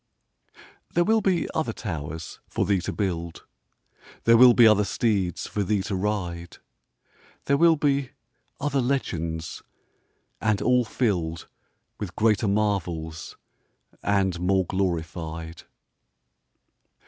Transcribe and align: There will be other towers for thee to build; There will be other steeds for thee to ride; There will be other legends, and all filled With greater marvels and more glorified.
There 0.95 1.03
will 1.03 1.21
be 1.21 1.47
other 1.53 1.73
towers 1.73 2.39
for 2.47 2.65
thee 2.65 2.81
to 2.81 2.91
build; 2.91 3.45
There 4.23 4.35
will 4.35 4.55
be 4.55 4.65
other 4.65 4.83
steeds 4.83 5.45
for 5.45 5.61
thee 5.61 5.83
to 5.83 5.95
ride; 5.95 6.57
There 7.45 7.55
will 7.55 7.75
be 7.75 8.09
other 8.59 8.81
legends, 8.81 9.61
and 10.41 10.59
all 10.59 10.85
filled 10.85 11.47
With 11.99 12.15
greater 12.15 12.47
marvels 12.47 13.37
and 14.01 14.39
more 14.39 14.65
glorified. 14.65 15.65